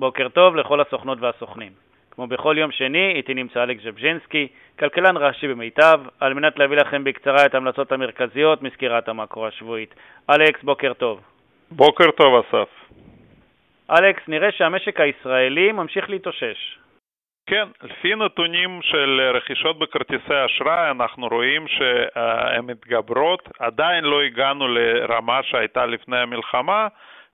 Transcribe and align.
בוקר 0.00 0.28
טוב 0.28 0.56
לכל 0.56 0.80
הסוכנות 0.80 1.18
והסוכנים. 1.20 1.72
כמו 2.10 2.26
בכל 2.26 2.56
יום 2.58 2.70
שני, 2.72 3.12
איתי 3.16 3.34
נמצא 3.34 3.62
אלכס 3.62 3.82
ז'בז'ינסקי, 3.82 4.48
כלכלן 4.78 5.16
ראשי 5.16 5.48
במיטב, 5.48 6.00
על 6.20 6.34
מנת 6.34 6.58
להביא 6.58 6.76
לכם 6.76 7.04
בקצרה 7.04 7.46
את 7.46 7.54
ההמלצות 7.54 7.92
המרכזיות 7.92 8.62
מסקירת 8.62 9.08
המקרו 9.08 9.46
השבועית. 9.46 9.94
אלכס, 10.30 10.62
בוקר 10.62 10.92
טוב. 10.92 11.20
בוקר 11.70 12.10
טוב, 12.10 12.44
אסף. 12.44 12.68
אלכס, 13.90 14.22
נראה 14.28 14.52
שהמשק 14.52 15.00
הישראלי 15.00 15.72
ממשיך 15.72 16.10
להתאושש. 16.10 16.78
כן, 17.46 17.68
לפי 17.82 18.14
נתונים 18.14 18.80
של 18.82 19.30
רכישות 19.34 19.78
בכרטיסי 19.78 20.44
אשראי 20.46 20.90
אנחנו 20.90 21.28
רואים 21.28 21.68
שהן 21.68 22.64
מתגברות, 22.64 23.48
עדיין 23.58 24.04
לא 24.04 24.22
הגענו 24.22 24.68
לרמה 24.68 25.42
שהייתה 25.42 25.86
לפני 25.86 26.18
המלחמה, 26.18 26.88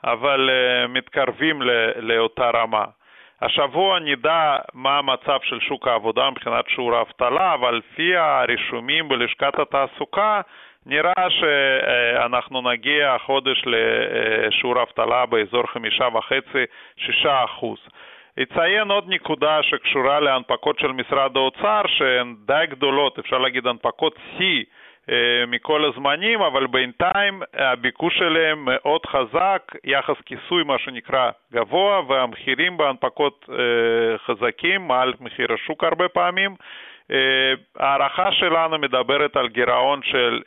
אבל 0.05 0.51
uh, 0.51 0.89
מתקרבים 0.89 1.63
לאותה 1.97 2.51
רמה. 2.55 2.85
השבוע 3.43 3.99
נדע 3.99 4.57
מה 4.75 4.99
המצב 4.99 5.39
של 5.43 5.61
שוק 5.61 5.89
העבודה 5.89 6.31
מבחינת 6.31 6.65
שיעור 6.69 6.97
האבטלה, 6.97 7.55
אבל 7.55 7.75
לפי 7.75 8.17
הרישומים 8.17 9.09
בלשכת 9.09 9.59
התעסוקה 9.59 10.41
נראה 10.87 11.31
שאנחנו 11.31 12.71
נגיע 12.71 13.13
החודש 13.13 13.65
לשיעור 13.67 14.83
אבטלה 14.83 15.27
באזור 15.27 15.63
5.5-6 15.65 17.29
אחוז. 17.45 17.79
אציין 18.43 18.91
עוד 18.91 19.05
נקודה 19.09 19.63
שקשורה 19.63 20.21
להנפקות 20.21 20.79
של 20.79 20.93
משרד 20.93 21.37
האוצר 21.37 21.83
שהן 21.87 22.35
די 22.47 22.65
גדולות, 22.71 23.19
אפשר 23.19 23.39
להגיד 23.39 23.67
הנפקות 23.67 24.19
שיא 24.37 24.59
אה, 24.59 24.84
מכל 25.47 25.85
הזמנים, 25.85 26.43
אבל 26.43 26.67
בינתיים 26.67 27.43
הביקוש 27.55 28.19
שלהם 28.19 28.65
מאוד 28.65 29.07
חזק, 29.07 29.73
יחס 29.85 30.17
כיסוי 30.27 30.65
מה 30.65 30.79
שנקרא 30.79 31.31
גבוה, 31.53 32.01
והמחירים 32.09 32.77
בהנפקות 32.77 33.47
אה, 33.53 34.19
חזקים, 34.19 34.89
מעל 34.89 35.13
מחיר 35.21 35.53
השוק 35.53 35.85
הרבה 35.85 36.09
פעמים. 36.09 36.55
אה, 37.11 37.53
ההערכה 37.79 38.33
שלנו 38.33 38.79
מדברת 38.79 39.37
על 39.37 39.49
גירעון 39.49 40.01
של 40.03 40.43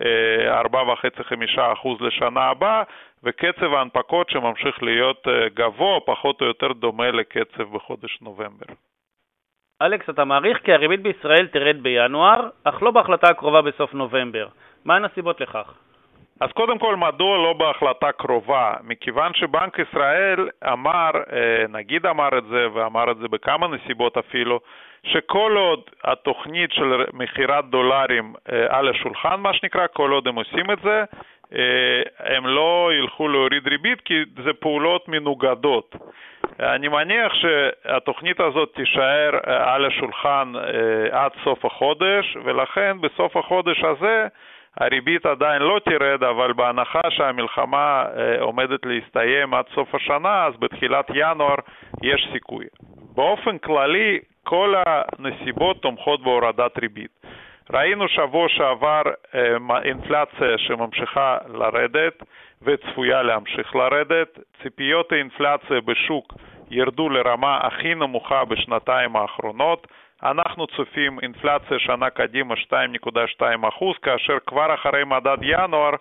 4.5-5% 0.65 1.61
לשנה 1.99 2.43
הבאה, 2.43 2.83
וקצב 3.23 3.73
ההנפקות 3.73 4.29
שממשיך 4.29 4.83
להיות 4.83 5.27
גבוה, 5.53 5.99
פחות 6.05 6.41
או 6.41 6.45
יותר 6.45 6.73
דומה 6.73 7.11
לקצב 7.11 7.63
בחודש 7.63 8.17
נובמבר. 8.21 8.73
אלכס, 9.81 10.09
אתה 10.09 10.25
מעריך 10.25 10.57
כי 10.63 10.73
הריבית 10.73 11.01
בישראל 11.01 11.47
תרד 11.47 11.77
בינואר, 11.81 12.49
אך 12.63 12.83
לא 12.83 12.91
בהחלטה 12.91 13.29
הקרובה 13.29 13.61
בסוף 13.61 13.93
נובמבר. 13.93 14.47
מהן 14.85 15.05
הסיבות 15.05 15.41
לכך? 15.41 15.73
אז 16.39 16.51
קודם 16.51 16.79
כל, 16.79 16.95
מדוע 16.95 17.37
לא 17.37 17.53
בהחלטה 17.53 18.11
קרובה? 18.11 18.73
מכיוון 18.83 19.33
שבנק 19.33 19.79
ישראל 19.79 20.49
אמר, 20.73 21.11
אה, 21.15 21.65
נגיד 21.69 22.05
אמר 22.05 22.37
את 22.37 22.43
זה, 22.45 22.67
ואמר 22.73 23.11
את 23.11 23.17
זה 23.17 23.27
בכמה 23.27 23.67
נסיבות 23.67 24.17
אפילו, 24.17 24.59
שכל 25.03 25.53
עוד 25.57 25.81
התוכנית 26.03 26.71
של 26.71 27.05
מכירת 27.13 27.65
דולרים 27.69 28.33
אה, 28.51 28.77
על 28.77 28.89
השולחן, 28.89 29.39
מה 29.39 29.53
שנקרא, 29.53 29.87
כל 29.93 30.11
עוד 30.11 30.27
הם 30.27 30.35
עושים 30.35 30.71
את 30.71 30.79
זה, 30.83 31.03
הם 32.19 32.47
לא 32.47 32.89
ילכו 32.93 33.27
להוריד 33.27 33.67
ריבית 33.67 34.01
כי 34.01 34.13
זה 34.43 34.53
פעולות 34.53 35.07
מנוגדות. 35.07 35.95
אני 36.59 36.87
מניח 36.87 37.33
שהתוכנית 37.33 38.39
הזאת 38.39 38.73
תישאר 38.75 39.31
אה, 39.47 39.73
על 39.73 39.85
השולחן 39.85 40.53
אה, 40.55 41.23
עד 41.23 41.31
סוף 41.43 41.65
החודש, 41.65 42.37
ולכן 42.43 42.97
בסוף 43.01 43.37
החודש 43.37 43.83
הזה 43.83 44.27
הריבית 44.77 45.25
עדיין 45.25 45.61
לא 45.61 45.79
תרד, 45.85 46.23
אבל 46.23 46.53
בהנחה 46.53 47.01
שהמלחמה 47.09 48.05
עומדת 48.39 48.85
להסתיים 48.85 49.53
עד 49.53 49.65
סוף 49.75 49.95
השנה, 49.95 50.45
אז 50.45 50.53
בתחילת 50.59 51.05
ינואר 51.13 51.55
יש 52.03 52.27
סיכוי. 52.33 52.65
באופן 53.15 53.57
כללי, 53.57 54.19
כל 54.43 54.73
הנסיבות 54.85 55.81
תומכות 55.81 56.23
בהורדת 56.23 56.77
ריבית. 56.77 57.11
ראינו 57.73 58.07
שבוע 58.07 58.49
שעבר 58.49 59.01
אה, 59.35 59.81
אינפלציה 59.83 60.57
שממשיכה 60.57 61.37
לרדת 61.47 62.23
וצפויה 62.61 63.23
להמשיך 63.23 63.75
לרדת. 63.75 64.39
ציפיות 64.63 65.11
האינפלציה 65.11 65.81
בשוק 65.81 66.33
ירדו 66.69 67.09
לרמה 67.09 67.57
הכי 67.63 67.95
נמוכה 67.95 68.45
בשנתיים 68.45 69.15
האחרונות. 69.15 69.87
אנחנו 70.23 70.67
צופים 70.67 71.19
אינפלציה 71.19 71.79
שנה 71.79 72.09
קדימה 72.09 72.55
2.2%, 72.55 73.85
כאשר 74.01 74.37
כבר 74.45 74.73
אחרי 74.73 75.03
מדד 75.03 75.37
ינואר 75.41 75.91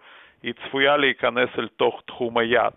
היא 0.43 0.53
צפויה 0.53 0.97
להיכנס 0.97 1.49
אל 1.59 1.69
תוך 1.77 2.03
תחום 2.07 2.39
היעד. 2.39 2.73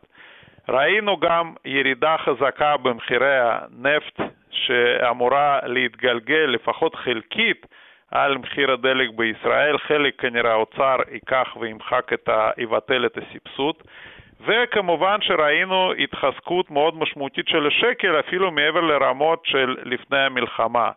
ראינו 0.70 1.18
גם 1.18 1.54
ירידה 1.66 2.16
חזקה 2.18 2.78
במחירי 2.78 3.38
הנפט 3.40 4.22
שאמורה 4.52 5.60
להתגלגל 5.64 6.46
לפחות 6.50 6.96
חלקית 6.96 7.66
על 8.12 8.38
מחיר 8.38 8.72
הדלק 8.72 9.10
בישראל, 9.16 9.78
חלק 9.78 10.22
כנראה 10.22 10.52
האוצר 10.52 10.98
ייקח 11.12 11.58
וימחק 11.60 12.14
את 12.14 12.30
ה... 12.30 12.52
יבטל 12.58 13.06
את 13.06 13.18
הסבסוד. 13.18 13.76
וכמובן 14.48 15.18
שראינו 15.22 15.94
התחזקות 15.94 16.72
מאוד 16.72 16.98
משמעותית 16.98 17.48
של 17.48 17.68
השקל 17.68 18.20
אפילו 18.20 18.52
מעבר 18.52 18.82
לרמות 18.82 19.46
של 19.46 19.76
לפני 19.84 20.20
המלחמה. 20.20 20.92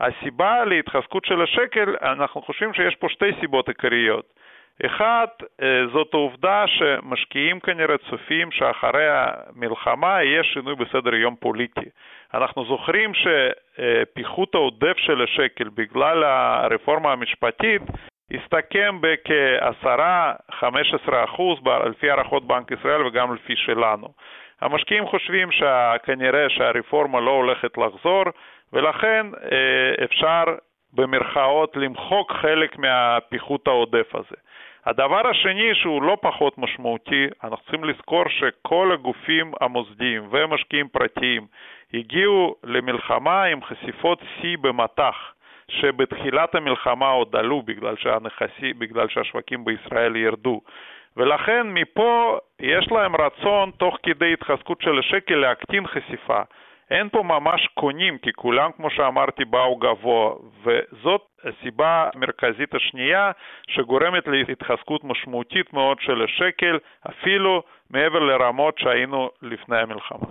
הסיבה 0.00 0.64
להתחזקות 0.64 1.24
של 1.24 1.42
השקל, 1.42 1.96
אנחנו 2.02 2.42
חושבים 2.42 2.74
שיש 2.74 2.94
פה 2.94 3.08
שתי 3.08 3.30
סיבות 3.40 3.68
עיקריות. 3.68 4.43
אחד, 4.86 5.26
אה, 5.62 5.86
זאת 5.92 6.14
העובדה 6.14 6.64
שמשקיעים 6.66 7.60
כנראה 7.60 7.98
צופים 8.10 8.50
שאחרי 8.50 9.06
המלחמה 9.08 10.22
יהיה 10.22 10.44
שינוי 10.44 10.74
בסדר 10.74 11.14
יום 11.14 11.36
פוליטי. 11.36 11.88
אנחנו 12.34 12.64
זוכרים 12.64 13.12
שפיחות 13.14 14.54
העודף 14.54 14.96
של 14.96 15.22
השקל 15.22 15.68
בגלל 15.68 16.24
הרפורמה 16.24 17.12
המשפטית 17.12 17.82
הסתכם 18.30 18.98
בכ-10-15% 19.00 21.42
לפי 21.90 22.10
הערכות 22.10 22.46
בנק 22.46 22.70
ישראל 22.70 23.06
וגם 23.06 23.34
לפי 23.34 23.56
שלנו. 23.56 24.08
המשקיעים 24.60 25.06
חושבים 25.06 25.48
שכנראה 25.52 26.50
שהרפורמה 26.50 27.20
לא 27.20 27.30
הולכת 27.30 27.78
לחזור 27.78 28.24
ולכן 28.72 29.26
אה, 29.52 30.04
אפשר 30.04 30.44
במרכאות 30.94 31.76
למחוק 31.76 32.32
חלק 32.32 32.78
מהפיחות 32.78 33.66
העודף 33.66 34.14
הזה. 34.14 34.36
הדבר 34.86 35.28
השני 35.28 35.74
שהוא 35.74 36.02
לא 36.02 36.16
פחות 36.20 36.58
משמעותי, 36.58 37.26
אנחנו 37.44 37.56
צריכים 37.56 37.84
לזכור 37.84 38.24
שכל 38.28 38.92
הגופים 38.92 39.52
המוסדיים 39.60 40.28
ומשקיעים 40.30 40.88
פרטיים 40.88 41.46
הגיעו 41.94 42.54
למלחמה 42.64 43.44
עם 43.44 43.64
חשיפות 43.64 44.22
שיא 44.40 44.56
במטח, 44.60 45.34
שבתחילת 45.68 46.54
המלחמה 46.54 47.08
עוד 47.08 47.36
עלו 47.36 47.62
בגלל, 47.62 47.96
שהנכסי, 47.96 48.72
בגלל 48.72 49.08
שהשווקים 49.08 49.64
בישראל 49.64 50.16
ירדו. 50.16 50.60
ולכן 51.16 51.66
מפה 51.66 52.38
יש 52.60 52.92
להם 52.92 53.16
רצון, 53.16 53.70
תוך 53.70 53.98
כדי 54.02 54.32
התחזקות 54.32 54.80
של 54.80 54.98
השקל, 54.98 55.34
להקטין 55.34 55.86
חשיפה. 55.86 56.42
אין 56.90 57.08
פה 57.08 57.22
ממש 57.22 57.68
קונים, 57.74 58.18
כי 58.18 58.32
כולם, 58.32 58.70
כמו 58.76 58.90
שאמרתי, 58.90 59.44
באו 59.44 59.76
גבוה, 59.76 60.34
וזאת 60.64 61.20
הסיבה 61.44 62.08
המרכזית 62.14 62.74
השנייה 62.74 63.30
שגורמת 63.68 64.26
להתחזקות 64.26 65.04
משמעותית 65.04 65.72
מאוד 65.72 66.00
של 66.00 66.22
השקל, 66.22 66.78
אפילו 67.10 67.62
מעבר 67.90 68.18
לרמות 68.18 68.78
שהיינו 68.78 69.30
לפני 69.42 69.78
המלחמה. 69.78 70.26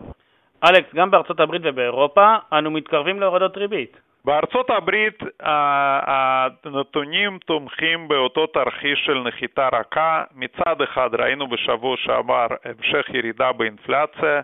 אלכס, 0.63 0.93
גם 0.95 1.11
בארצות 1.11 1.39
הברית 1.39 1.61
ובאירופה 1.65 2.35
אנו 2.53 2.71
מתקרבים 2.71 3.19
להורדות 3.19 3.57
ריבית. 3.57 3.97
בארצות 4.25 4.69
הברית 4.69 5.19
הנתונים 6.65 7.39
תומכים 7.45 8.07
באותו 8.07 8.47
תרחיש 8.47 9.05
של 9.05 9.17
נחיתה 9.17 9.69
רכה. 9.73 10.23
מצד 10.35 10.81
אחד 10.81 11.09
ראינו 11.15 11.47
בשבוע 11.47 11.97
שעבר 11.97 12.47
המשך 12.65 13.09
ירידה 13.13 13.51
באינפלציה, 13.51 14.41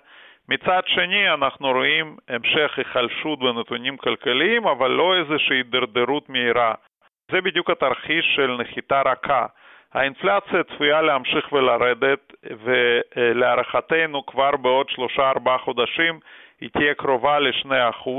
מצד 0.49 0.81
שני 0.85 1.33
אנחנו 1.33 1.71
רואים 1.71 2.17
המשך 2.29 2.77
היחלשות 2.77 3.39
בנתונים 3.39 3.97
כלכליים, 3.97 4.67
אבל 4.67 4.91
לא 4.91 5.15
איזושהי 5.15 5.57
הידרדרות 5.57 6.29
מהירה. 6.29 6.73
זה 7.31 7.41
בדיוק 7.41 7.69
התרחיש 7.69 8.35
של 8.35 8.57
נחיתה 8.59 9.01
רכה. 9.05 9.45
האינפלציה 9.93 10.63
צפויה 10.63 11.01
להמשיך 11.01 11.53
ולרדת, 11.53 12.33
ולהערכתנו 12.43 14.25
כבר 14.25 14.51
בעוד 14.55 14.87
3-4 15.17 15.57
חודשים 15.57 16.19
היא 16.61 16.69
תהיה 16.69 16.93
קרובה 16.93 17.39
ל-2%, 17.39 18.09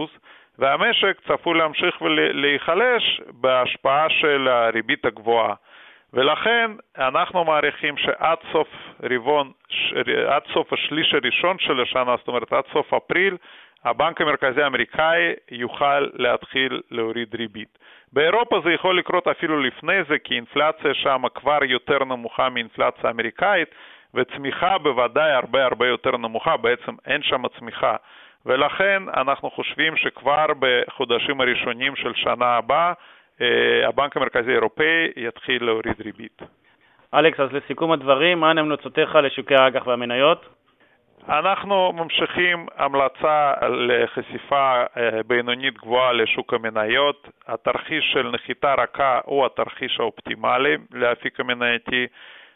והמשק 0.58 1.20
צפוי 1.28 1.58
להמשיך 1.58 2.02
ולהיחלש 2.02 3.20
בהשפעה 3.40 4.10
של 4.10 4.48
הריבית 4.48 5.04
הגבוהה. 5.04 5.54
ולכן 6.14 6.70
אנחנו 6.98 7.44
מעריכים 7.44 7.96
שעד 7.96 8.38
סוף 8.52 8.68
רבעון, 9.02 9.50
עד 10.28 10.42
סוף 10.52 10.72
השליש 10.72 11.14
הראשון 11.14 11.58
של 11.58 11.80
השנה, 11.80 12.16
זאת 12.16 12.28
אומרת 12.28 12.52
עד 12.52 12.64
סוף 12.72 12.94
אפריל, 12.94 13.36
הבנק 13.84 14.20
המרכזי 14.20 14.62
האמריקאי 14.62 15.32
יוכל 15.50 16.00
להתחיל 16.00 16.80
להוריד 16.90 17.34
ריבית. 17.34 17.78
באירופה 18.12 18.60
זה 18.64 18.72
יכול 18.72 18.98
לקרות 18.98 19.28
אפילו 19.28 19.60
לפני 19.60 20.04
זה, 20.08 20.18
כי 20.18 20.34
אינפלציה 20.34 20.94
שם 20.94 21.22
כבר 21.34 21.58
יותר 21.64 22.04
נמוכה 22.04 22.48
מאינפלציה 22.48 23.10
אמריקאית, 23.10 23.68
וצמיחה 24.14 24.78
בוודאי 24.78 25.32
הרבה 25.32 25.64
הרבה 25.64 25.86
יותר 25.86 26.16
נמוכה, 26.16 26.56
בעצם 26.56 26.94
אין 27.06 27.22
שם 27.22 27.42
צמיחה. 27.58 27.96
ולכן 28.46 29.02
אנחנו 29.16 29.50
חושבים 29.50 29.96
שכבר 29.96 30.46
בחודשים 30.58 31.40
הראשונים 31.40 31.96
של 31.96 32.14
שנה 32.14 32.56
הבאה 32.56 32.92
הבנק 33.88 34.16
המרכזי 34.16 34.50
האירופאי 34.50 35.10
יתחיל 35.16 35.64
להוריד 35.64 36.00
ריבית. 36.00 36.42
אלכס, 37.14 37.40
אז 37.40 37.52
לסיכום 37.52 37.92
הדברים, 37.92 38.40
מהן 38.40 38.58
המלצותיך 38.58 39.14
לשוקי 39.14 39.54
האג"ח 39.54 39.86
והמניות? 39.86 40.46
אנחנו 41.28 41.92
ממשיכים 41.92 42.66
המלצה 42.76 43.52
לחשיפה 43.68 44.82
אה, 44.96 45.22
בינונית 45.26 45.74
גבוהה 45.74 46.12
לשוק 46.12 46.54
המניות. 46.54 47.28
התרחיש 47.46 48.12
של 48.12 48.30
נחיתה 48.30 48.74
רכה 48.74 49.20
הוא 49.24 49.46
התרחיש 49.46 50.00
האופטימלי 50.00 50.76
לאפיק 50.92 51.40
המנייתי. 51.40 52.06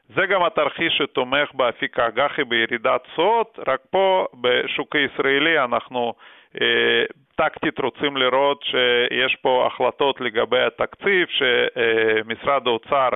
זה 0.08 0.26
גם 0.26 0.42
התרחיש 0.42 0.96
שתומך 0.98 1.54
באפיק 1.54 1.98
האג"חי 1.98 2.44
בירידת 2.44 3.04
תשואות, 3.04 3.58
רק 3.68 3.80
פה 3.90 4.26
בשוק 4.40 4.96
הישראלי 4.96 5.58
אנחנו 5.58 6.14
אה, 6.60 7.04
טקטית 7.36 7.80
רוצים 7.80 8.16
לראות 8.16 8.62
שיש 8.62 9.36
פה 9.42 9.66
החלטות 9.66 10.20
לגבי 10.20 10.62
התקציב, 10.62 11.28
שמשרד 11.28 12.66
האוצר 12.66 13.08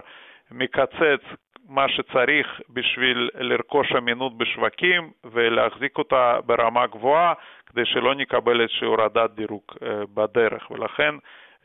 מקצץ 0.51 1.21
מה 1.69 1.89
שצריך 1.89 2.61
בשביל 2.71 3.31
לרכוש 3.35 3.93
אמינות 3.93 4.39
בשווקים 4.39 5.11
ולהחזיק 5.25 5.99
אותה 5.99 6.39
ברמה 6.47 6.87
גבוהה 6.87 7.33
כדי 7.67 7.85
שלא 7.85 8.15
נקבל 8.15 8.61
איזושהי 8.61 8.87
הורדת 8.87 9.31
דירוג 9.31 9.63
אה, 9.83 10.03
בדרך, 10.15 10.71
ולכן 10.71 11.15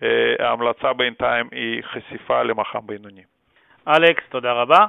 אה, 0.04 0.36
ההמלצה 0.40 0.94
בינתיים 0.94 1.50
היא 1.52 1.84
חשיפה 1.84 2.44
למח"מ 2.44 2.88
בינוני. 2.88 3.24
אלכס, 3.88 4.24
תודה 4.30 4.54
רבה. 4.54 4.86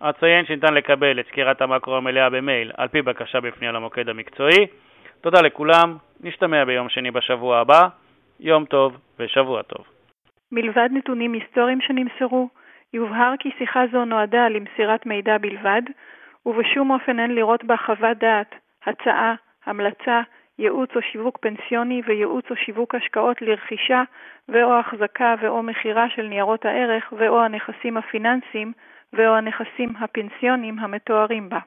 אציין 0.00 0.46
שניתן 0.46 0.74
לקבל 0.74 1.20
את 1.20 1.26
סקירת 1.26 1.62
המקרו 1.62 1.96
המלאה 1.96 2.30
במייל 2.30 2.72
על 2.76 2.88
פי 2.88 3.02
בקשה 3.02 3.40
בפנייה 3.40 3.72
למוקד 3.72 4.08
המקצועי. 4.08 4.66
תודה 5.20 5.40
לכולם, 5.40 5.96
נשתמע 6.20 6.64
ביום 6.64 6.88
שני 6.88 7.10
בשבוע 7.10 7.58
הבא. 7.58 7.88
יום 8.40 8.64
טוב 8.64 8.96
ושבוע 9.18 9.62
טוב. 9.62 9.86
מלבד 10.52 10.88
נתונים 10.92 11.32
היסטוריים 11.32 11.80
שנמסרו, 11.80 12.48
יובהר 12.92 13.34
כי 13.38 13.50
שיחה 13.58 13.84
זו 13.92 14.04
נועדה 14.04 14.48
למסירת 14.48 15.06
מידע 15.06 15.38
בלבד, 15.38 15.82
ובשום 16.46 16.90
אופן 16.90 17.20
אין 17.20 17.34
לראות 17.34 17.64
בה 17.64 17.76
חוות 17.76 18.18
דעת, 18.18 18.54
הצעה, 18.86 19.34
המלצה, 19.66 20.20
ייעוץ 20.58 20.90
או 20.96 21.02
שיווק 21.02 21.38
פנסיוני 21.38 22.02
וייעוץ 22.06 22.44
או 22.50 22.56
שיווק 22.56 22.94
השקעות 22.94 23.42
לרכישה 23.42 24.02
ו/או 24.48 24.72
החזקה 24.72 25.34
ו/או 25.40 25.62
מכירה 25.62 26.10
של 26.10 26.22
ניירות 26.22 26.64
הערך 26.64 27.12
ו/או 27.12 27.40
הנכסים 27.40 27.96
הפיננסיים 27.96 28.72
ו/או 29.12 29.34
הנכסים 29.34 29.88
הפנסיוניים 30.00 30.78
המתוארים 30.78 31.48
בה. 31.48 31.58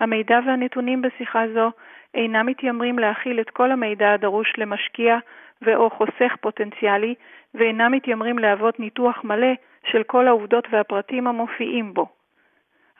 המידע 0.00 0.38
והנתונים 0.46 1.02
בשיחה 1.02 1.44
זו 1.54 1.72
אינם 2.14 2.46
מתיימרים 2.46 2.98
להכיל 2.98 3.40
את 3.40 3.50
כל 3.50 3.72
המידע 3.72 4.12
הדרוש 4.12 4.52
למשקיע 4.58 5.18
ו/או 5.62 5.90
חוסך 5.90 6.36
פוטנציאלי, 6.40 7.14
ואינם 7.54 7.92
מתיימרים 7.92 8.38
להוות 8.38 8.80
ניתוח 8.80 9.24
מלא 9.24 9.52
של 9.90 10.02
כל 10.02 10.28
העובדות 10.28 10.68
והפרטים 10.70 11.26
המופיעים 11.26 11.94
בו. 11.94 12.06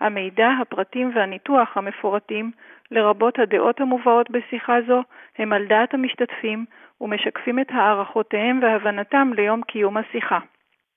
המידע, 0.01 0.49
הפרטים 0.61 1.11
והניתוח 1.15 1.77
המפורטים, 1.77 2.51
לרבות 2.91 3.39
הדעות 3.39 3.81
המובאות 3.81 4.31
בשיחה 4.31 4.77
זו, 4.87 5.03
הם 5.39 5.53
על 5.53 5.67
דעת 5.67 5.95
המשתתפים 5.95 6.65
ומשקפים 7.01 7.59
את 7.59 7.71
הערכותיהם 7.71 8.61
והבנתם 8.63 9.31
ליום 9.35 9.63
קיום 9.63 9.97
השיחה. 9.97 10.39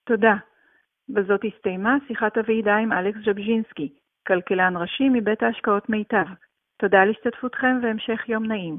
תודה. 0.06 0.36
בזאת 1.10 1.42
הסתיימה 1.46 1.98
שיחת 2.08 2.38
הוועידה 2.38 2.76
עם 2.76 2.92
אלכס 2.94 3.20
ז'בז'ינסקי, 3.26 3.94
כלכלן 4.30 4.78
ראשי 4.78 5.10
מבית 5.10 5.44
ההשקעות 5.44 5.90
מיטב. 5.90 6.26
תודה 6.78 7.02
על 7.02 7.10
השתתפותכם 7.10 7.80
והמשך 7.84 8.30
יום 8.30 8.46
נעים. 8.46 8.78